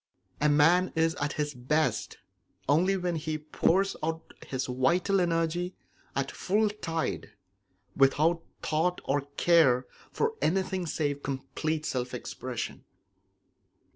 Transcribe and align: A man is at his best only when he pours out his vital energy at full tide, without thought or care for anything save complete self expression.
A 0.41 0.49
man 0.49 0.91
is 0.95 1.13
at 1.21 1.33
his 1.33 1.53
best 1.53 2.17
only 2.67 2.97
when 2.97 3.17
he 3.17 3.37
pours 3.37 3.95
out 4.01 4.33
his 4.47 4.65
vital 4.65 5.21
energy 5.21 5.75
at 6.15 6.31
full 6.31 6.69
tide, 6.71 7.33
without 7.95 8.43
thought 8.63 8.99
or 9.05 9.21
care 9.37 9.85
for 10.11 10.33
anything 10.41 10.87
save 10.87 11.21
complete 11.21 11.85
self 11.85 12.15
expression. 12.15 12.83